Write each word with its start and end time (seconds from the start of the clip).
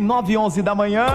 9 0.00 0.32
e 0.32 0.36
11 0.38 0.62
da 0.62 0.76
manhã. 0.76 1.06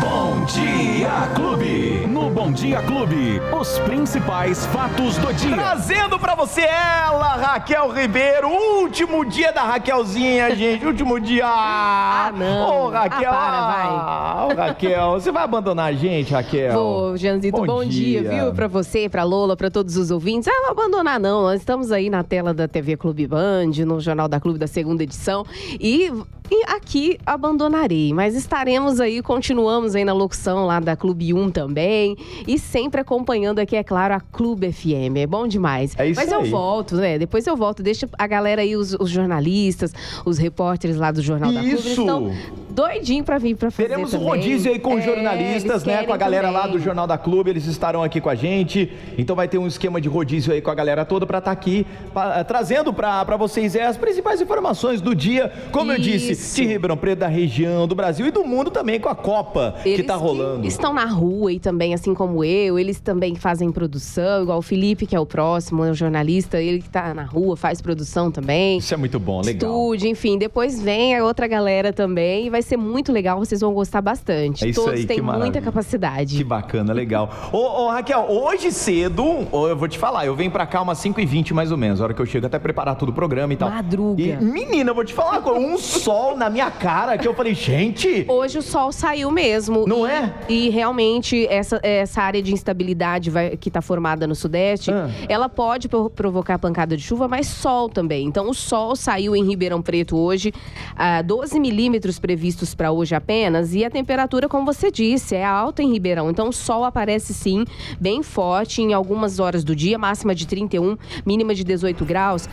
Bom 0.00 0.44
Dia 0.46 1.28
Clube. 1.32 2.04
No 2.08 2.28
Bom 2.28 2.50
Dia 2.50 2.82
Clube, 2.82 3.40
os 3.56 3.78
principais 3.78 4.66
fatos 4.66 5.16
do 5.18 5.32
dia. 5.32 5.54
Trazendo 5.54 6.18
pra 6.18 6.34
você 6.34 6.62
ela, 6.62 7.36
Raquel 7.36 7.92
Ribeiro. 7.92 8.48
Último 8.48 9.24
dia 9.24 9.52
da 9.52 9.62
Raquelzinha, 9.62 10.50
gente. 10.56 10.84
Último 10.84 11.20
dia. 11.20 11.46
Ah, 11.46 12.32
não. 12.36 12.86
Ô, 12.86 12.88
Raquel. 12.90 13.30
Ah, 13.30 13.36
para, 13.36 13.66
vai. 13.68 14.56
Ô, 14.56 14.58
Raquel, 14.58 15.10
você 15.12 15.30
vai 15.30 15.44
abandonar 15.44 15.90
a 15.90 15.92
gente, 15.92 16.32
Raquel? 16.32 16.72
Vou, 16.72 17.16
Janzito, 17.16 17.64
bom, 17.64 17.84
dia. 17.84 18.28
viu? 18.28 18.52
Pra 18.52 18.66
você, 18.66 19.08
pra 19.08 19.22
Lola, 19.22 19.56
pra 19.56 19.70
todos 19.70 19.96
os 19.96 20.10
ouvintes. 20.10 20.48
Ah, 20.48 20.62
não 20.64 20.70
abandonar 20.72 21.20
não, 21.20 21.42
nós 21.42 21.60
estamos 21.60 21.92
aí 21.92 22.10
na 22.10 22.24
tela 22.24 22.52
da 22.52 22.66
TV 22.66 22.96
Clube 22.96 23.28
Band, 23.28 23.70
no 23.86 24.00
Jornal 24.00 24.26
da 24.26 24.40
Clube 24.40 24.58
da 24.58 24.66
segunda 24.66 25.04
edição. 25.04 25.46
E, 25.78 26.12
e 26.50 26.64
aqui 26.64 27.18
abandonarei, 27.26 28.12
mas 28.12 28.34
estaremos 28.34 29.00
aí, 29.00 29.20
continuamos 29.22 29.94
aí 29.94 30.04
na 30.04 30.12
locução 30.12 30.66
lá 30.66 30.80
da 30.80 30.96
Clube 30.96 31.34
1 31.34 31.50
também. 31.50 32.16
E 32.46 32.58
sempre 32.58 33.00
acompanhando 33.00 33.58
aqui, 33.58 33.76
é 33.76 33.84
claro, 33.84 34.14
a 34.14 34.20
Clube 34.20 34.72
FM. 34.72 35.16
É 35.16 35.26
bom 35.26 35.46
demais. 35.46 35.94
É 35.98 36.08
isso 36.08 36.20
mas 36.20 36.32
eu 36.32 36.40
aí. 36.40 36.50
volto, 36.50 36.96
né? 36.96 37.18
Depois 37.18 37.46
eu 37.46 37.56
volto. 37.56 37.82
Deixa 37.82 38.08
a 38.18 38.26
galera 38.26 38.62
aí, 38.62 38.76
os, 38.76 38.94
os 38.94 39.10
jornalistas, 39.10 39.92
os 40.24 40.38
repórteres 40.38 40.96
lá 40.96 41.10
do 41.10 41.22
Jornal 41.22 41.52
da 41.52 41.60
Clube. 41.60 41.74
Isso. 41.74 42.00
estão 42.00 42.32
doidinhos 42.78 43.24
pra 43.26 43.38
vir 43.38 43.56
pra 43.56 43.70
fazer 43.70 43.88
Teremos 43.88 44.14
um 44.14 44.18
rodízio 44.18 44.70
aí 44.72 44.78
com 44.78 44.98
É, 44.98 45.02
jornalistas, 45.02 45.84
né? 45.84 46.04
Com 46.04 46.12
a 46.12 46.16
galera 46.16 46.50
lá 46.50 46.62
também. 46.62 46.76
do 46.78 46.82
Jornal 46.82 47.06
da 47.06 47.18
Clube, 47.18 47.50
eles 47.50 47.66
estarão 47.66 48.02
aqui 48.02 48.20
com 48.20 48.28
a 48.28 48.34
gente. 48.34 48.92
Então 49.16 49.34
vai 49.34 49.48
ter 49.48 49.58
um 49.58 49.66
esquema 49.66 50.00
de 50.00 50.08
rodízio 50.08 50.52
aí 50.52 50.60
com 50.60 50.70
a 50.70 50.74
galera 50.74 51.04
toda 51.04 51.26
pra 51.26 51.38
estar 51.38 51.50
aqui 51.50 51.86
pa- 52.14 52.42
trazendo 52.44 52.92
pra 52.92 53.24
pra 53.24 53.36
vocês 53.36 53.74
é, 53.74 53.84
as 53.84 53.96
principais 53.96 54.40
informações 54.40 55.00
do 55.00 55.14
dia, 55.14 55.52
como 55.72 55.90
eu 55.92 55.98
disse, 55.98 56.32
Isso. 56.32 56.56
de 56.56 56.66
Ribeirão 56.66 56.96
Preto, 56.96 57.18
da 57.20 57.26
região, 57.28 57.86
do 57.88 57.94
Brasil 57.94 58.26
e 58.26 58.30
do 58.30 58.44
mundo 58.44 58.70
também 58.70 59.00
com 59.00 59.08
a 59.08 59.14
Copa 59.14 59.74
que 59.82 59.88
Eles 59.88 60.06
tá 60.06 60.14
rolando. 60.14 60.66
estão 60.66 60.92
na 60.92 61.04
rua 61.06 61.52
e 61.52 61.58
também, 61.58 61.94
assim 61.94 62.14
como 62.14 62.44
eu, 62.44 62.78
eles 62.78 63.00
também 63.00 63.34
fazem 63.34 63.70
produção, 63.72 64.42
igual 64.42 64.58
o 64.58 64.62
Felipe, 64.62 65.06
que 65.06 65.16
é 65.16 65.20
o 65.20 65.26
próximo, 65.26 65.84
é 65.84 65.90
o 65.90 65.94
jornalista, 65.94 66.60
ele 66.60 66.80
que 66.80 66.88
tá 66.90 67.12
na 67.14 67.24
rua, 67.24 67.56
faz 67.56 67.80
produção 67.80 68.30
também. 68.30 68.78
Isso 68.78 68.94
é 68.94 68.96
muito 68.96 69.18
bom, 69.18 69.40
legal. 69.40 69.70
Estúdio, 69.70 70.08
enfim, 70.10 70.38
depois 70.38 70.80
vem 70.80 71.16
a 71.16 71.24
outra 71.24 71.46
galera 71.46 71.92
também 71.92 72.46
e 72.46 72.50
vai 72.50 72.62
ser 72.62 72.67
muito 72.76 73.12
legal, 73.12 73.38
vocês 73.38 73.60
vão 73.60 73.72
gostar 73.72 74.00
bastante. 74.00 74.64
É 74.64 74.68
isso 74.68 74.82
Todos 74.82 75.00
aí, 75.00 75.06
têm 75.06 75.20
muita 75.20 75.60
capacidade. 75.60 76.36
Que 76.36 76.44
bacana, 76.44 76.92
legal. 76.92 77.30
Ô, 77.52 77.58
ô, 77.84 77.88
Raquel, 77.90 78.26
hoje 78.28 78.70
cedo, 78.72 79.22
eu 79.52 79.76
vou 79.76 79.88
te 79.88 79.98
falar, 79.98 80.26
eu 80.26 80.34
venho 80.34 80.50
pra 80.50 80.66
cá 80.66 80.82
umas 80.82 80.98
5h20 80.98 81.52
mais 81.52 81.70
ou 81.70 81.76
menos, 81.78 82.00
a 82.00 82.04
hora 82.04 82.14
que 82.14 82.20
eu 82.20 82.26
chego 82.26 82.46
até 82.46 82.58
preparar 82.58 82.96
tudo 82.96 83.10
o 83.10 83.12
programa 83.12 83.52
e 83.52 83.56
tal. 83.56 83.70
Madruga. 83.70 84.22
E, 84.22 84.36
menina, 84.36 84.90
eu 84.90 84.94
vou 84.94 85.04
te 85.04 85.14
falar, 85.14 85.40
com 85.40 85.52
um 85.58 85.78
sol 85.78 86.36
na 86.36 86.50
minha 86.50 86.70
cara 86.70 87.16
que 87.16 87.26
eu 87.26 87.34
falei, 87.34 87.54
gente, 87.54 88.24
Hoje 88.28 88.58
o 88.58 88.62
sol 88.62 88.90
saiu 88.92 89.30
mesmo. 89.30 89.84
Não 89.86 90.06
e, 90.06 90.10
é? 90.10 90.34
E 90.48 90.68
realmente 90.70 91.46
essa, 91.46 91.78
essa 91.82 92.22
área 92.22 92.42
de 92.42 92.52
instabilidade 92.52 93.30
vai- 93.30 93.56
que 93.56 93.68
está 93.68 93.80
formada 93.80 94.26
no 94.26 94.34
sudeste, 94.34 94.90
Ah. 94.90 95.08
ela 95.28 95.48
pode 95.48 95.88
pro- 95.88 96.10
provocar 96.10 96.58
pancada 96.58 96.96
de 96.96 97.02
chuva, 97.02 97.28
mas 97.28 97.46
sol 97.46 97.88
também. 97.88 98.26
Então 98.26 98.48
o 98.50 98.54
sol 98.54 98.96
saiu 98.96 99.36
em 99.36 99.44
Ribeirão 99.46 99.80
Preto 99.82 100.16
hoje, 100.16 100.52
ah, 100.96 101.22
12 101.22 101.60
milímetros 101.60 102.18
previstos 102.18 102.57
para 102.74 102.90
hoje 102.90 103.14
apenas, 103.14 103.74
e 103.74 103.84
a 103.84 103.90
temperatura, 103.90 104.48
como 104.48 104.66
você 104.66 104.90
disse, 104.90 105.34
é 105.34 105.44
alta 105.44 105.82
em 105.82 105.92
Ribeirão. 105.92 106.30
Então 106.30 106.48
o 106.48 106.52
sol 106.52 106.84
aparece 106.84 107.32
sim, 107.32 107.64
bem 108.00 108.22
forte 108.22 108.82
em 108.82 108.92
algumas 108.92 109.38
horas 109.38 109.64
do 109.64 109.74
dia, 109.74 109.98
máxima 109.98 110.34
de 110.34 110.46
31, 110.46 110.96
mínima 111.24 111.54
de 111.54 111.64
18 111.64 112.04
graus. 112.04 112.48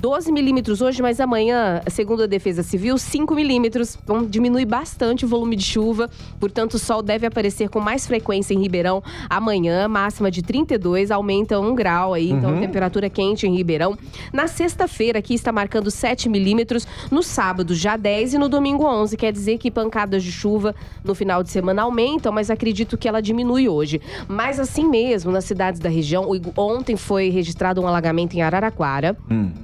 12 0.00 0.30
milímetros 0.30 0.80
hoje, 0.80 1.02
mas 1.02 1.18
amanhã, 1.18 1.82
segundo 1.88 2.22
a 2.22 2.26
Defesa 2.26 2.62
Civil, 2.62 2.96
5 2.96 3.34
milímetros. 3.34 3.98
Então, 4.00 4.24
diminui 4.24 4.64
bastante 4.64 5.24
o 5.24 5.28
volume 5.28 5.56
de 5.56 5.64
chuva. 5.64 6.08
Portanto, 6.38 6.74
o 6.74 6.78
sol 6.78 7.02
deve 7.02 7.26
aparecer 7.26 7.68
com 7.68 7.80
mais 7.80 8.06
frequência 8.06 8.54
em 8.54 8.60
Ribeirão 8.60 9.02
amanhã, 9.28 9.88
máxima 9.88 10.30
de 10.30 10.40
32, 10.40 11.10
aumenta 11.10 11.58
1 11.58 11.74
grau 11.74 12.14
aí. 12.14 12.30
Então, 12.30 12.60
temperatura 12.60 13.10
quente 13.10 13.44
em 13.44 13.56
Ribeirão. 13.56 13.98
Na 14.32 14.46
sexta-feira, 14.46 15.18
aqui 15.18 15.34
está 15.34 15.50
marcando 15.50 15.90
7 15.90 16.28
milímetros. 16.28 16.86
No 17.10 17.20
sábado, 17.20 17.74
já 17.74 17.96
10 17.96 18.34
e 18.34 18.38
no 18.38 18.48
domingo, 18.48 18.84
11. 18.84 19.16
Quer 19.16 19.32
dizer 19.32 19.58
que 19.58 19.68
pancadas 19.68 20.22
de 20.22 20.30
chuva 20.30 20.76
no 21.02 21.12
final 21.12 21.42
de 21.42 21.50
semana 21.50 21.82
aumentam, 21.82 22.30
mas 22.30 22.50
acredito 22.50 22.96
que 22.96 23.08
ela 23.08 23.20
diminui 23.20 23.68
hoje. 23.68 24.00
Mas 24.28 24.60
assim 24.60 24.88
mesmo, 24.88 25.32
nas 25.32 25.44
cidades 25.44 25.80
da 25.80 25.88
região, 25.88 26.24
ontem 26.56 26.96
foi 26.96 27.30
registrado 27.30 27.80
um 27.80 27.86
alagamento 27.88 28.36
em 28.36 28.42
Araraquara, 28.42 29.16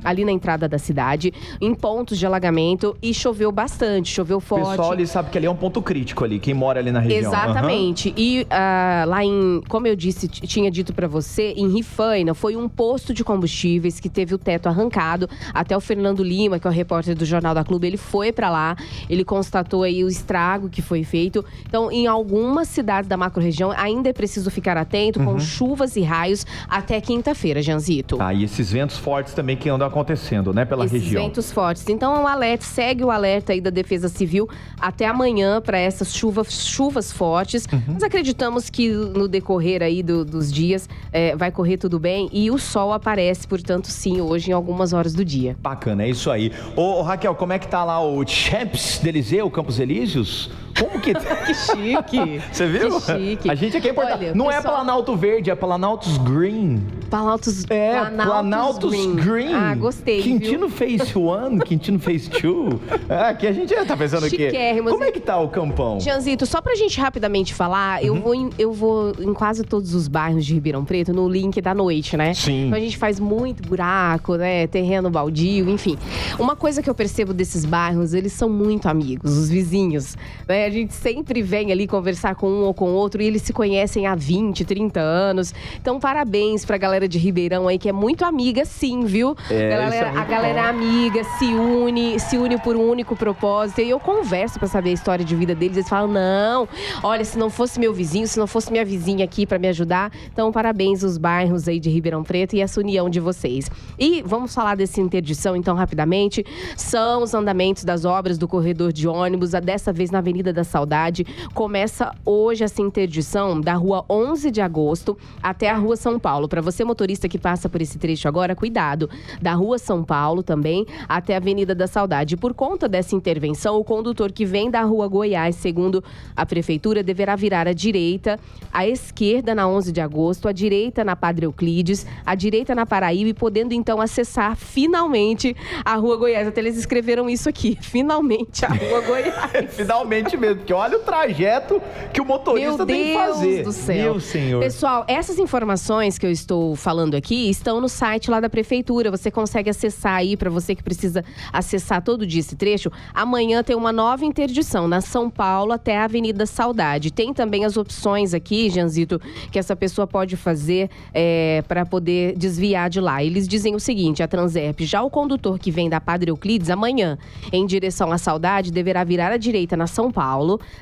ali 0.02 0.23
na 0.24 0.32
entrada 0.32 0.68
da 0.68 0.78
cidade, 0.78 1.32
em 1.60 1.74
pontos 1.74 2.18
de 2.18 2.26
alagamento 2.26 2.96
e 3.02 3.12
choveu 3.14 3.52
bastante, 3.52 4.10
choveu 4.12 4.38
o 4.38 4.40
forte. 4.40 4.70
pessoal 4.70 4.92
ali 4.92 5.06
sabe 5.06 5.30
que 5.30 5.38
ali 5.38 5.46
é 5.46 5.50
um 5.50 5.56
ponto 5.56 5.80
crítico 5.82 6.24
ali, 6.24 6.38
quem 6.38 6.54
mora 6.54 6.80
ali 6.80 6.90
na 6.90 7.00
região. 7.00 7.18
Exatamente. 7.32 8.12
E 8.16 8.46
ah, 8.50 9.04
lá 9.06 9.24
em, 9.24 9.60
como 9.68 9.86
eu 9.86 9.94
disse, 9.96 10.26
tinha 10.28 10.70
dito 10.70 10.92
pra 10.92 11.06
você, 11.06 11.52
em 11.56 11.68
Rifaina 11.72 12.34
foi 12.34 12.56
um 12.56 12.68
posto 12.68 13.12
de 13.14 13.22
combustíveis 13.24 14.00
que 14.00 14.08
teve 14.08 14.34
o 14.34 14.38
teto 14.38 14.68
arrancado. 14.68 15.28
Até 15.52 15.76
o 15.76 15.80
Fernando 15.80 16.22
Lima, 16.22 16.58
que 16.58 16.66
é 16.66 16.70
o 16.70 16.72
repórter 16.72 17.14
do 17.16 17.24
Jornal 17.24 17.54
da 17.54 17.64
Clube, 17.64 17.86
ele 17.86 17.96
foi 17.96 18.32
pra 18.32 18.50
lá, 18.50 18.76
ele 19.08 19.24
constatou 19.24 19.82
aí 19.82 20.02
o 20.04 20.08
estrago 20.08 20.68
que 20.68 20.80
foi 20.82 21.04
feito. 21.04 21.44
Então, 21.66 21.90
em 21.90 22.06
algumas 22.06 22.68
cidades 22.68 23.08
da 23.08 23.16
macro-região, 23.16 23.70
ainda 23.76 24.08
é 24.08 24.12
preciso 24.12 24.50
ficar 24.50 24.76
atento 24.76 25.18
Uhum. 25.20 25.24
com 25.26 25.38
chuvas 25.38 25.96
e 25.96 26.02
raios 26.02 26.46
até 26.68 27.00
quinta-feira, 27.00 27.60
Janzito. 27.62 28.16
Ah, 28.20 28.32
e 28.32 28.44
esses 28.44 28.70
ventos 28.72 28.96
fortes 28.96 29.34
também 29.34 29.56
que 29.56 29.68
andam 29.68 29.86
acontecendo, 29.86 30.13
né, 30.52 30.64
pela 30.64 30.84
Esses 30.84 31.02
região. 31.02 31.22
ventos 31.24 31.50
fortes. 31.52 31.88
Então, 31.88 32.22
o 32.24 32.26
alerta, 32.26 32.64
segue 32.64 33.04
o 33.04 33.10
alerta 33.10 33.52
aí 33.52 33.60
da 33.60 33.70
Defesa 33.70 34.08
Civil 34.08 34.48
até 34.80 35.06
amanhã 35.06 35.60
para 35.60 35.78
essas 35.78 36.14
chuvas, 36.14 36.52
chuvas 36.66 37.12
fortes. 37.12 37.66
Uhum. 37.72 37.94
Nós 37.94 38.02
acreditamos 38.02 38.68
que 38.70 38.88
no 38.90 39.28
decorrer 39.28 39.82
aí 39.82 40.02
do- 40.02 40.24
dos 40.24 40.52
dias 40.52 40.88
eh, 41.12 41.34
vai 41.36 41.50
correr 41.50 41.76
tudo 41.76 41.98
bem 41.98 42.28
e 42.32 42.50
o 42.50 42.58
sol 42.58 42.92
aparece, 42.92 43.46
portanto, 43.46 43.86
sim, 43.88 44.20
hoje 44.20 44.50
em 44.50 44.52
algumas 44.52 44.92
horas 44.92 45.12
do 45.14 45.24
dia. 45.24 45.56
Bacana, 45.60 46.02
é 46.04 46.10
isso 46.10 46.30
aí. 46.30 46.52
Ô, 46.76 47.02
Raquel, 47.02 47.34
como 47.34 47.52
é 47.52 47.58
que 47.58 47.68
tá 47.68 47.84
lá 47.84 48.02
o 48.04 48.26
Champs 48.26 48.98
Delizeu, 49.02 49.50
Campos 49.50 49.78
Elíseos? 49.78 50.50
Como 50.78 51.00
que? 51.00 51.12
Que 51.44 51.54
chique! 51.54 52.40
Você 52.52 52.66
viu? 52.66 53.00
Que 53.00 53.12
chique. 53.18 53.50
A 53.50 53.54
gente 53.54 53.76
aqui 53.76 53.88
é 53.88 53.90
importante. 53.90 54.24
Olha, 54.24 54.34
Não 54.34 54.50
é 54.50 54.56
pessoal- 54.56 54.74
Planalto 54.76 55.16
Verde, 55.16 55.50
é 55.50 55.54
Planaltos 55.54 56.16
Green. 56.18 56.82
Planaltos, 57.10 57.64
É, 57.70 58.00
Planaltos, 58.10 58.92
Green. 59.16 59.54
Ah, 59.54 59.74
gostei, 59.74 60.22
Quintino 60.22 60.66
viu? 60.68 60.98
Phase 60.98 61.16
One, 61.18 61.60
Quintino 61.60 61.98
Phase 62.00 62.28
Two. 62.30 62.80
É, 63.08 63.28
aqui 63.30 63.46
a 63.46 63.52
gente 63.52 63.72
tá 63.84 63.96
pensando 63.96 64.26
o 64.26 64.30
quê? 64.30 64.46
Chiquérrimos, 64.46 64.92
Como 64.92 65.04
é 65.04 65.12
que 65.12 65.20
tá 65.20 65.38
o 65.38 65.48
campão? 65.48 66.00
Janzito, 66.00 66.44
só 66.46 66.60
pra 66.60 66.74
gente 66.74 66.98
rapidamente 67.00 67.54
falar, 67.54 68.00
Uhum. 68.00 68.06
eu, 68.06 68.14
vou 68.16 68.34
em, 68.34 68.50
eu 68.58 68.72
vou 68.72 69.12
em 69.20 69.32
quase 69.34 69.62
todos 69.64 69.94
os 69.94 70.08
bairros 70.08 70.44
de 70.44 70.54
Ribeirão 70.54 70.84
Preto 70.84 71.12
no 71.12 71.28
link 71.28 71.60
da 71.60 71.74
noite, 71.74 72.16
né? 72.16 72.34
Sim. 72.34 72.66
Então 72.66 72.78
a 72.78 72.80
gente 72.80 72.96
faz 72.96 73.20
muito 73.20 73.62
buraco, 73.68 74.34
né? 74.36 74.66
Terreno 74.66 75.08
baldio, 75.10 75.68
enfim. 75.70 75.96
Uma 76.38 76.56
coisa 76.56 76.82
que 76.82 76.90
eu 76.90 76.94
percebo 76.94 77.32
desses 77.32 77.64
bairros, 77.64 78.12
eles 78.14 78.32
são 78.32 78.48
muito 78.48 78.88
amigos, 78.88 79.36
os 79.36 79.48
vizinhos. 79.48 80.16
Né? 80.48 80.64
Gente 80.74 80.92
sempre 80.92 81.40
vem 81.40 81.70
ali 81.70 81.86
conversar 81.86 82.34
com 82.34 82.50
um 82.50 82.64
ou 82.64 82.74
com 82.74 82.90
outro 82.94 83.22
e 83.22 83.26
eles 83.26 83.42
se 83.42 83.52
conhecem 83.52 84.08
há 84.08 84.14
20, 84.16 84.64
30 84.64 84.98
anos. 84.98 85.54
Então, 85.80 86.00
parabéns 86.00 86.64
pra 86.64 86.76
galera 86.76 87.06
de 87.06 87.16
Ribeirão 87.16 87.68
aí, 87.68 87.78
que 87.78 87.88
é 87.88 87.92
muito 87.92 88.24
amiga, 88.24 88.64
sim, 88.64 89.04
viu? 89.04 89.36
É, 89.48 89.68
galera, 89.68 89.94
é 89.94 90.18
a 90.18 90.24
galera 90.24 90.60
bom. 90.62 90.66
é 90.66 90.70
amiga, 90.70 91.22
se 91.38 91.44
une, 91.44 92.18
se 92.18 92.36
une 92.36 92.58
por 92.58 92.74
um 92.74 92.90
único 92.90 93.14
propósito. 93.14 93.82
E 93.82 93.88
eu 93.88 94.00
converso 94.00 94.58
pra 94.58 94.66
saber 94.66 94.90
a 94.90 94.92
história 94.94 95.24
de 95.24 95.36
vida 95.36 95.54
deles. 95.54 95.76
Eles 95.76 95.88
falam: 95.88 96.08
não, 96.08 96.68
olha, 97.04 97.24
se 97.24 97.38
não 97.38 97.50
fosse 97.50 97.78
meu 97.78 97.94
vizinho, 97.94 98.26
se 98.26 98.36
não 98.36 98.48
fosse 98.48 98.72
minha 98.72 98.84
vizinha 98.84 99.24
aqui 99.24 99.46
pra 99.46 99.60
me 99.60 99.68
ajudar. 99.68 100.10
Então, 100.32 100.50
parabéns 100.50 101.04
os 101.04 101.16
bairros 101.18 101.68
aí 101.68 101.78
de 101.78 101.88
Ribeirão 101.88 102.24
Preto 102.24 102.56
e 102.56 102.60
essa 102.60 102.80
união 102.80 103.08
de 103.08 103.20
vocês. 103.20 103.70
E 103.96 104.22
vamos 104.26 104.52
falar 104.52 104.74
dessa 104.74 105.00
interdição, 105.00 105.54
então, 105.54 105.76
rapidamente. 105.76 106.44
São 106.76 107.22
os 107.22 107.32
andamentos 107.32 107.84
das 107.84 108.04
obras 108.04 108.38
do 108.38 108.48
corredor 108.48 108.92
de 108.92 109.06
ônibus, 109.06 109.54
a 109.54 109.60
dessa 109.60 109.92
vez 109.92 110.10
na 110.10 110.18
Avenida 110.18 110.52
da 110.54 110.64
Saudade. 110.64 111.26
Começa 111.52 112.14
hoje 112.24 112.64
essa 112.64 112.80
interdição 112.80 113.60
da 113.60 113.74
rua 113.74 114.04
11 114.08 114.50
de 114.50 114.60
agosto 114.60 115.18
até 115.42 115.68
a 115.68 115.76
rua 115.76 115.96
São 115.96 116.18
Paulo. 116.18 116.48
Para 116.48 116.62
você, 116.62 116.84
motorista 116.84 117.28
que 117.28 117.38
passa 117.38 117.68
por 117.68 117.82
esse 117.82 117.98
trecho 117.98 118.26
agora, 118.26 118.56
cuidado. 118.56 119.10
Da 119.42 119.52
rua 119.52 119.78
São 119.78 120.02
Paulo 120.02 120.42
também 120.42 120.86
até 121.08 121.34
a 121.34 121.36
Avenida 121.36 121.74
da 121.74 121.86
Saudade. 121.86 122.36
Por 122.36 122.54
conta 122.54 122.88
dessa 122.88 123.14
intervenção, 123.14 123.76
o 123.78 123.84
condutor 123.84 124.32
que 124.32 124.46
vem 124.46 124.70
da 124.70 124.82
rua 124.82 125.08
Goiás, 125.08 125.56
segundo 125.56 126.02
a 126.34 126.46
prefeitura, 126.46 127.02
deverá 127.02 127.36
virar 127.36 127.68
à 127.68 127.72
direita, 127.72 128.38
à 128.72 128.86
esquerda 128.86 129.54
na 129.54 129.66
11 129.66 129.92
de 129.92 130.00
agosto, 130.00 130.48
à 130.48 130.52
direita 130.52 131.04
na 131.04 131.16
Padre 131.16 131.46
Euclides, 131.46 132.06
à 132.24 132.34
direita 132.34 132.74
na 132.74 132.86
Paraíba 132.86 133.30
e 133.30 133.34
podendo 133.34 133.74
então 133.74 134.00
acessar 134.00 134.56
finalmente 134.56 135.56
a 135.84 135.96
rua 135.96 136.16
Goiás. 136.16 136.46
Até 136.46 136.60
eles 136.60 136.76
escreveram 136.76 137.28
isso 137.28 137.48
aqui, 137.48 137.76
finalmente 137.82 138.64
a 138.64 138.68
rua 138.68 139.00
Goiás. 139.00 139.74
Finalmente 139.74 140.36
mesmo, 140.44 140.56
porque 140.56 140.72
olha 140.72 140.96
o 140.96 141.00
trajeto 141.00 141.80
que 142.12 142.20
o 142.20 142.24
motorista 142.24 142.76
Meu 142.78 142.86
tem 142.86 143.04
que 143.04 143.14
fazer. 143.14 143.62
Deus 143.62 143.64
do 143.64 143.72
céu. 143.72 144.12
Meu 144.12 144.20
senhor. 144.20 144.60
Pessoal, 144.60 145.04
essas 145.08 145.38
informações 145.38 146.18
que 146.18 146.26
eu 146.26 146.30
estou 146.30 146.76
falando 146.76 147.14
aqui 147.14 147.48
estão 147.48 147.80
no 147.80 147.88
site 147.88 148.30
lá 148.30 148.40
da 148.40 148.48
prefeitura. 148.48 149.10
Você 149.10 149.30
consegue 149.30 149.70
acessar 149.70 150.14
aí 150.14 150.36
para 150.36 150.50
você 150.50 150.74
que 150.74 150.82
precisa 150.82 151.24
acessar 151.52 152.02
todo 152.02 152.26
dia 152.26 152.40
esse 152.40 152.56
trecho. 152.56 152.90
Amanhã 153.12 153.62
tem 153.62 153.76
uma 153.76 153.92
nova 153.92 154.24
interdição 154.24 154.86
na 154.86 155.00
São 155.00 155.30
Paulo 155.30 155.72
até 155.72 155.96
a 155.96 156.04
Avenida 156.04 156.46
Saudade. 156.46 157.12
Tem 157.12 157.32
também 157.32 157.64
as 157.64 157.76
opções 157.76 158.34
aqui, 158.34 158.70
Janzito, 158.70 159.20
que 159.50 159.58
essa 159.58 159.74
pessoa 159.74 160.06
pode 160.06 160.36
fazer 160.36 160.90
é, 161.12 161.62
para 161.66 161.86
poder 161.86 162.36
desviar 162.36 162.90
de 162.90 163.00
lá. 163.00 163.22
Eles 163.22 163.48
dizem 163.48 163.74
o 163.74 163.80
seguinte: 163.80 164.22
a 164.22 164.28
Transerp, 164.28 164.80
já 164.80 165.02
o 165.02 165.10
condutor 165.10 165.58
que 165.58 165.70
vem 165.70 165.88
da 165.88 166.00
Padre 166.00 166.30
Euclides 166.30 166.70
amanhã 166.70 167.18
em 167.52 167.66
direção 167.66 168.12
à 168.12 168.18
Saudade 168.18 168.70
deverá 168.70 169.04
virar 169.04 169.32
à 169.32 169.36
direita 169.36 169.76
na 169.76 169.86
São 169.86 170.10
Paulo, 170.10 170.33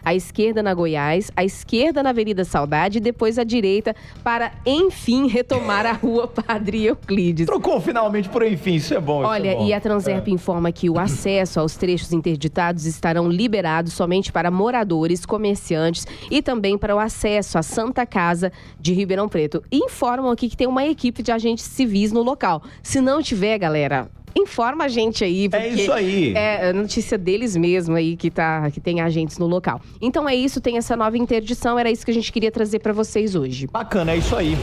à 0.04 0.14
esquerda 0.14 0.62
na 0.62 0.74
Goiás, 0.74 1.30
à 1.36 1.44
esquerda 1.44 2.02
na 2.02 2.10
Avenida 2.10 2.44
Saudade 2.44 2.98
e 2.98 3.00
depois 3.00 3.38
à 3.38 3.44
direita 3.44 3.94
para 4.22 4.52
enfim 4.64 5.26
retomar 5.26 5.86
a 5.86 5.92
Rua 5.92 6.26
Padre 6.28 6.84
Euclides. 6.84 7.46
Trocou 7.46 7.80
finalmente 7.80 8.28
por 8.28 8.42
enfim, 8.44 8.74
isso 8.74 8.94
é 8.94 9.00
bom. 9.00 9.20
isso 9.22 9.30
Olha, 9.30 9.50
é 9.50 9.56
bom. 9.56 9.66
e 9.66 9.72
a 9.72 9.80
Transerp 9.80 10.28
informa 10.28 10.72
que 10.72 10.88
o 10.88 10.98
acesso 10.98 11.60
aos 11.60 11.76
trechos 11.76 12.12
interditados 12.12 12.86
estarão 12.86 13.28
liberados 13.28 13.92
somente 13.92 14.32
para 14.32 14.50
moradores, 14.50 15.26
comerciantes 15.26 16.06
e 16.30 16.40
também 16.40 16.78
para 16.78 16.94
o 16.94 16.98
acesso 16.98 17.58
à 17.58 17.62
Santa 17.62 18.06
Casa 18.06 18.52
de 18.80 18.92
Ribeirão 18.92 19.28
Preto. 19.28 19.62
E 19.70 19.84
informam 19.84 20.30
aqui 20.30 20.48
que 20.48 20.56
tem 20.56 20.66
uma 20.66 20.84
equipe 20.86 21.22
de 21.22 21.32
agentes 21.32 21.64
civis 21.64 22.12
no 22.12 22.22
local. 22.22 22.62
Se 22.82 23.00
não 23.00 23.22
tiver, 23.22 23.58
galera. 23.58 24.08
Informa 24.36 24.84
a 24.84 24.88
gente 24.88 25.24
aí, 25.24 25.48
porque 25.48 25.66
isso 25.68 25.92
aí. 25.92 26.32
é 26.34 26.70
a 26.70 26.72
notícia 26.72 27.18
deles 27.18 27.56
mesmo 27.56 27.94
aí 27.94 28.16
que 28.16 28.30
tá 28.30 28.70
que 28.70 28.80
tem 28.80 29.00
agentes 29.00 29.38
no 29.38 29.46
local. 29.46 29.80
Então 30.00 30.28
é 30.28 30.34
isso, 30.34 30.60
tem 30.60 30.76
essa 30.76 30.96
nova 30.96 31.16
interdição, 31.16 31.78
era 31.78 31.90
isso 31.90 32.04
que 32.04 32.10
a 32.10 32.14
gente 32.14 32.32
queria 32.32 32.50
trazer 32.50 32.78
para 32.78 32.92
vocês 32.92 33.34
hoje. 33.34 33.66
Bacana, 33.66 34.12
é 34.12 34.16
isso 34.16 34.34
aí. 34.34 34.56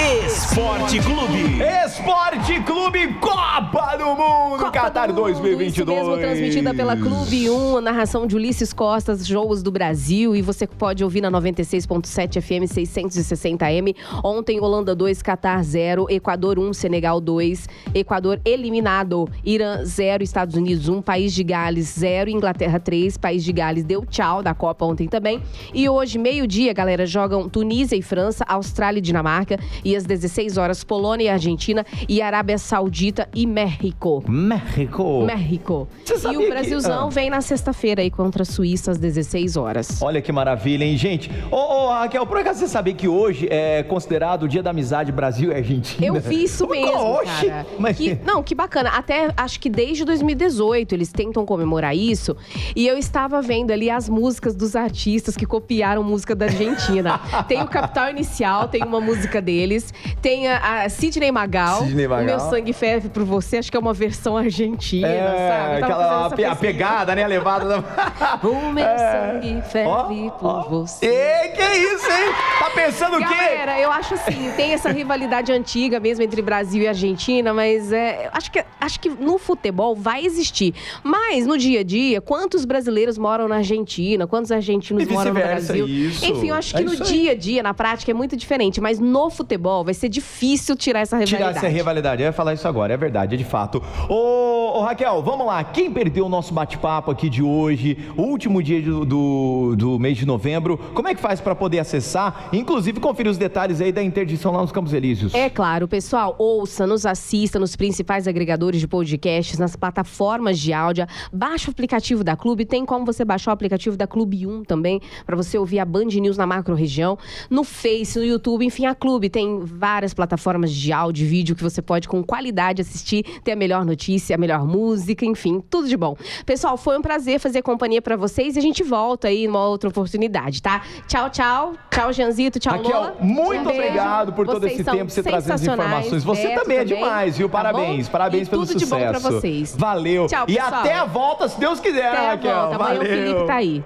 Esporte 0.00 0.98
Clube. 1.00 1.60
Esporte 1.84 2.58
Clube 2.62 3.14
Copa 3.20 3.96
do 3.98 4.06
Mundo 4.06 4.56
Copa 4.58 4.70
Qatar 4.70 5.08
do 5.08 5.14
Mundo, 5.14 5.24
2022. 5.24 5.98
Isso 5.98 6.08
mesmo, 6.08 6.22
transmitida 6.22 6.72
pela 6.72 6.96
Clube 6.96 7.50
1, 7.50 7.76
a 7.76 7.80
narração 7.82 8.26
de 8.26 8.34
Ulisses 8.34 8.72
Costas, 8.72 9.26
Jogos 9.26 9.62
do 9.62 9.70
Brasil. 9.70 10.34
E 10.34 10.40
você 10.40 10.66
pode 10.66 11.04
ouvir 11.04 11.20
na 11.20 11.30
96.7 11.30 12.40
FM 12.40 12.64
660M. 12.64 13.94
Ontem, 14.24 14.58
Holanda 14.58 14.94
2, 14.94 15.22
Qatar 15.22 15.62
0, 15.62 16.06
Equador 16.08 16.58
1, 16.58 16.72
Senegal 16.72 17.20
2, 17.20 17.68
Equador 17.92 18.40
eliminado, 18.42 19.28
Irã 19.44 19.84
0, 19.84 20.22
Estados 20.22 20.54
Unidos 20.54 20.88
1, 20.88 21.02
País 21.02 21.34
de 21.34 21.44
Gales 21.44 21.94
0, 21.98 22.30
Inglaterra 22.30 22.80
3, 22.80 23.18
País 23.18 23.44
de 23.44 23.52
Gales 23.52 23.84
deu 23.84 24.06
tchau 24.06 24.42
da 24.42 24.54
Copa 24.54 24.86
ontem 24.86 25.08
também. 25.08 25.42
E 25.74 25.88
hoje, 25.90 26.18
meio-dia, 26.18 26.72
galera, 26.72 27.04
jogam 27.04 27.50
Tunísia 27.50 27.96
e 27.96 28.02
França, 28.02 28.46
Austrália 28.48 28.98
e 28.98 29.02
Dinamarca. 29.02 29.58
E 29.84 29.89
às 29.96 30.04
16 30.04 30.56
horas, 30.56 30.84
Polônia 30.84 31.24
e 31.24 31.28
Argentina 31.28 31.84
e 32.08 32.20
Arábia 32.22 32.58
Saudita 32.58 33.28
e 33.34 33.46
México. 33.46 34.22
México. 34.28 35.22
México. 35.24 35.88
E 36.30 36.36
o 36.36 36.40
que- 36.40 36.48
Brasilzão 36.50 37.06
Ah. 37.06 37.10
vem 37.10 37.30
na 37.30 37.40
sexta-feira 37.40 38.02
aí 38.02 38.10
contra 38.10 38.42
a 38.42 38.44
Suíça 38.46 38.90
às 38.90 38.98
16 38.98 39.56
horas. 39.56 40.00
Olha 40.02 40.20
que 40.20 40.30
maravilha, 40.32 40.84
hein, 40.84 40.96
gente? 40.96 41.30
Ô, 41.50 41.56
ô, 41.56 41.88
Raquel, 41.90 42.26
por 42.26 42.36
acaso 42.38 42.60
você 42.60 42.68
sabia 42.68 42.92
que 42.94 43.08
hoje 43.08 43.46
é 43.50 43.82
considerado 43.82 44.42
o 44.44 44.48
Dia 44.48 44.62
da 44.62 44.70
Amizade 44.70 45.12
Brasil 45.12 45.50
e 45.52 45.54
Argentina? 45.54 46.06
Eu 46.06 46.20
vi 46.20 46.44
isso 46.44 46.66
mesmo, 46.68 46.96
Oxi, 46.96 47.46
cara. 47.46 47.66
Mas... 47.78 47.96
Que- 47.96 48.18
não, 48.24 48.42
que 48.42 48.54
bacana. 48.54 48.90
Até 48.90 49.30
acho 49.36 49.60
que 49.60 49.68
desde 49.70 50.04
2018 50.04 50.94
eles 50.94 51.12
tentam 51.12 51.44
comemorar 51.46 51.96
isso. 51.96 52.36
E 52.74 52.86
eu 52.86 52.98
estava 52.98 53.40
vendo 53.40 53.70
ali 53.70 53.88
as 53.90 54.08
músicas 54.08 54.54
dos 54.54 54.74
artistas 54.76 55.36
que 55.36 55.46
copiaram 55.46 56.02
música 56.02 56.34
da 56.34 56.46
Argentina. 56.46 57.20
tem 57.48 57.62
o 57.62 57.66
Capital 57.68 58.10
Inicial, 58.10 58.68
tem 58.68 58.82
uma 58.82 59.00
música 59.00 59.40
deles. 59.40 59.79
Tem 60.22 60.48
a, 60.48 60.82
a 60.84 60.88
Sidney 60.88 61.30
Magal. 61.32 61.84
Sidney 61.84 62.06
Magal. 62.08 62.22
O 62.24 62.26
Meu 62.26 62.40
Sangue 62.40 62.72
Ferve 62.72 63.08
por 63.08 63.24
Você. 63.24 63.58
Acho 63.58 63.70
que 63.70 63.76
é 63.76 63.80
uma 63.80 63.92
versão 63.94 64.36
argentina, 64.36 65.08
sabe? 65.08 65.26
É, 65.26 65.48
tava 65.48 65.76
aquela 65.86 66.26
a, 66.26 66.30
pe- 66.30 66.44
a 66.44 66.56
pegada, 66.56 67.14
né? 67.14 67.24
A 67.24 67.26
levada 67.26 67.64
da. 67.66 68.40
O 68.46 68.72
meu 68.72 68.84
sangue 68.84 69.62
ferve 69.70 69.88
Ó, 69.88 70.30
por 70.30 70.46
ó. 70.48 70.62
você. 70.68 71.06
Ei, 71.06 71.48
que 71.50 71.62
isso, 71.62 72.06
hein? 72.10 72.32
Tá 72.58 72.70
pensando 72.74 73.16
o 73.16 73.18
quê? 73.18 73.24
Galera, 73.24 73.78
eu 73.80 73.90
acho 73.90 74.14
assim, 74.14 74.50
tem 74.56 74.72
essa 74.72 74.90
rivalidade 74.90 75.52
antiga 75.52 75.98
mesmo 76.00 76.22
entre 76.24 76.40
Brasil 76.42 76.82
e 76.82 76.88
Argentina, 76.88 77.52
mas 77.52 77.92
é, 77.92 78.28
acho 78.32 78.50
que, 78.50 78.64
acho 78.80 79.00
que 79.00 79.08
no 79.08 79.38
futebol 79.38 79.94
vai 79.94 80.24
existir. 80.24 80.74
Mas 81.02 81.46
no 81.46 81.56
dia 81.58 81.80
a 81.80 81.84
dia, 81.84 82.20
quantos 82.20 82.64
brasileiros 82.64 83.18
moram 83.18 83.48
na 83.48 83.56
Argentina? 83.56 84.26
Quantos 84.26 84.50
argentinos 84.52 85.02
E 85.04 85.06
moram 85.12 85.32
no 85.34 85.40
Brasil? 85.40 85.86
isso. 85.86 86.24
Enfim, 86.24 86.48
eu 86.50 86.54
acho 86.54 86.76
É 86.76 86.78
que 86.80 86.84
no 86.84 86.96
dia 86.96 87.32
a 87.32 87.34
dia, 87.34 87.62
na 87.62 87.74
prática, 87.74 88.10
é 88.10 88.14
muito 88.14 88.36
diferente. 88.36 88.80
Mas 88.80 88.98
no 88.98 89.30
futebol 89.30 89.69
vai 89.84 89.94
ser 89.94 90.08
difícil 90.08 90.76
tirar 90.76 91.00
essa 91.00 91.18
Tirar 91.24 91.38
rivalidade. 91.38 91.58
essa 91.66 91.68
rivalidade. 91.68 92.22
Eu 92.22 92.26
ia 92.26 92.32
falar 92.32 92.54
isso 92.54 92.66
agora, 92.68 92.92
é 92.92 92.96
verdade, 92.96 93.34
é 93.34 93.38
de 93.38 93.44
fato. 93.44 93.82
Ô, 94.08 94.39
Raquel, 94.82 95.22
vamos 95.22 95.46
lá. 95.46 95.62
Quem 95.64 95.90
perdeu 95.90 96.26
o 96.26 96.28
nosso 96.28 96.52
bate-papo 96.52 97.10
aqui 97.10 97.28
de 97.28 97.42
hoje, 97.42 97.96
último 98.16 98.62
dia 98.62 98.80
do, 98.82 99.04
do, 99.04 99.76
do 99.76 99.98
mês 99.98 100.16
de 100.16 100.26
novembro, 100.26 100.78
como 100.94 101.08
é 101.08 101.14
que 101.14 101.20
faz 101.20 101.40
para 101.40 101.54
poder 101.54 101.78
acessar? 101.78 102.48
Inclusive, 102.52 103.00
conferir 103.00 103.30
os 103.30 103.38
detalhes 103.38 103.80
aí 103.80 103.92
da 103.92 104.02
interdição 104.02 104.52
lá 104.52 104.60
nos 104.60 104.72
Campos 104.72 104.92
Elíseos. 104.92 105.34
É 105.34 105.48
claro, 105.48 105.88
pessoal, 105.88 106.34
ouça, 106.38 106.86
nos 106.86 107.06
assista 107.06 107.58
nos 107.58 107.76
principais 107.76 108.26
agregadores 108.26 108.80
de 108.80 108.88
podcasts, 108.88 109.58
nas 109.58 109.76
plataformas 109.76 110.58
de 110.58 110.72
áudio. 110.72 111.06
Baixa 111.32 111.68
o 111.68 111.72
aplicativo 111.72 112.22
da 112.22 112.36
Clube, 112.36 112.64
tem 112.64 112.84
como 112.84 113.04
você 113.04 113.24
baixar 113.24 113.50
o 113.50 113.54
aplicativo 113.54 113.96
da 113.96 114.06
Clube 114.06 114.46
1 114.46 114.64
também, 114.64 115.00
para 115.26 115.36
você 115.36 115.58
ouvir 115.58 115.78
a 115.78 115.84
Band 115.84 116.06
News 116.06 116.36
na 116.36 116.46
macro 116.46 116.74
região. 116.74 117.18
No 117.48 117.64
Face, 117.64 118.18
no 118.18 118.24
YouTube, 118.24 118.64
enfim, 118.64 118.86
a 118.86 118.94
Clube 118.94 119.28
tem 119.28 119.60
várias 119.60 120.14
plataformas 120.14 120.72
de 120.72 120.92
áudio 120.92 121.24
e 121.24 121.28
vídeo 121.28 121.56
que 121.56 121.62
você 121.62 121.80
pode 121.82 122.08
com 122.08 122.22
qualidade 122.22 122.82
assistir, 122.82 123.24
ter 123.42 123.52
a 123.52 123.56
melhor 123.56 123.84
notícia, 123.84 124.34
a 124.34 124.38
melhor 124.38 124.66
música, 124.70 125.24
enfim, 125.26 125.62
tudo 125.68 125.88
de 125.88 125.96
bom. 125.96 126.16
Pessoal, 126.46 126.76
foi 126.76 126.96
um 126.98 127.02
prazer 127.02 127.38
fazer 127.38 127.62
companhia 127.62 128.00
para 128.00 128.16
vocês 128.16 128.56
e 128.56 128.58
a 128.58 128.62
gente 128.62 128.82
volta 128.82 129.28
aí 129.28 129.46
numa 129.46 129.66
outra 129.66 129.90
oportunidade, 129.90 130.62
tá? 130.62 130.82
Tchau, 131.06 131.28
tchau. 131.30 131.72
Tchau, 131.90 132.12
Janzito. 132.12 132.58
Tchau, 132.58 132.72
Raquel, 132.74 132.90
Lola. 132.92 133.16
muito 133.20 133.68
Um 133.68 133.72
obrigado 133.72 134.32
por 134.32 134.46
todo 134.46 134.60
Vocês 134.60 134.80
esse 134.80 134.84
tempo 134.90 135.10
você 135.10 135.22
trazendo 135.22 135.52
as 135.54 135.62
informações. 135.62 136.24
Você 136.24 136.48
Beto 136.48 136.60
também 136.62 136.76
é 136.78 136.80
também, 136.84 136.98
demais, 136.98 137.36
viu? 137.36 137.48
tá 137.48 137.52
Parabéns, 137.58 138.06
bom? 138.06 138.12
parabéns 138.12 138.46
E 138.46 138.50
pelo 138.50 138.66
tudo 138.66 138.78
de 138.78 138.84
sucesso. 138.86 139.04
bom 139.04 139.10
pra 139.10 139.18
vocês. 139.30 139.76
Valeu. 139.76 140.26
Tchau, 140.26 140.44
e 140.48 140.54
pessoal. 140.54 140.74
até 140.80 140.94
a 140.94 141.04
volta, 141.04 141.48
se 141.48 141.58
Deus 141.58 141.80
quiser, 141.80 142.08
Até 142.08 142.18
a 142.26 142.30
Raquel. 142.30 142.54
volta. 142.54 142.76
Amanhã 142.76 142.94
o 142.94 142.96
Valeu. 142.98 143.08
Felipe 143.10 143.46
tá 143.46 143.54
aí. 143.54 143.84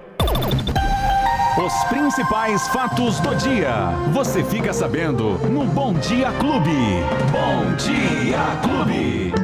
Os 1.64 1.84
principais 1.84 2.66
fatos 2.68 3.20
do 3.20 3.34
dia. 3.36 3.72
Você 4.12 4.42
fica 4.42 4.72
sabendo 4.72 5.38
no 5.48 5.64
Bom 5.64 5.94
Dia 5.94 6.32
Clube. 6.32 6.70
Bom 7.30 7.76
Dia 7.76 8.60
Clube. 8.62 9.43